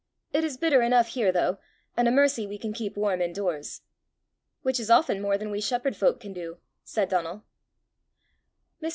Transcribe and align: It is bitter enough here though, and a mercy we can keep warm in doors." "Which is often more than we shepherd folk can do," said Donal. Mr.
It 0.33 0.43
is 0.43 0.57
bitter 0.57 0.81
enough 0.81 1.09
here 1.09 1.31
though, 1.31 1.59
and 1.95 2.07
a 2.07 2.11
mercy 2.11 2.47
we 2.47 2.57
can 2.57 2.73
keep 2.73 2.97
warm 2.97 3.21
in 3.21 3.33
doors." 3.33 3.81
"Which 4.63 4.79
is 4.79 4.89
often 4.89 5.21
more 5.21 5.37
than 5.37 5.51
we 5.51 5.61
shepherd 5.61 5.95
folk 5.95 6.19
can 6.19 6.33
do," 6.33 6.57
said 6.83 7.07
Donal. 7.07 7.43
Mr. 8.81 8.89